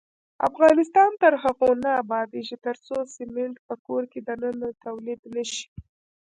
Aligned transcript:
افغانستان 0.49 1.11
تر 1.23 1.33
هغو 1.43 1.69
نه 1.83 1.91
ابادیږي، 2.03 2.55
ترڅو 2.65 2.97
سمنټ 3.15 3.55
په 3.67 3.73
کور 3.85 4.03
دننه 4.27 4.69
تولید 4.85 5.21
نشي. 5.35 5.65